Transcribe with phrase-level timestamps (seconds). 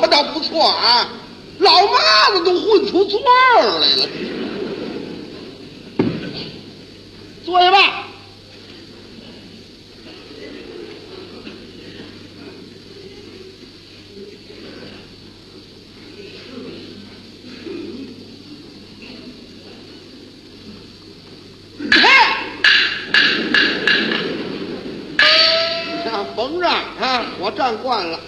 [0.00, 1.08] 他倒不错啊，
[1.58, 4.08] 老妈子都混出座儿来了。
[7.44, 8.04] 坐下吧。
[21.90, 22.00] 嘿
[26.10, 28.20] 啊，甭让啊，我站惯了。